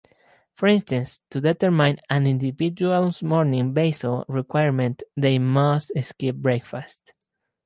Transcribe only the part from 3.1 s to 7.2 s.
morning basal requirement, they must skip breakfast.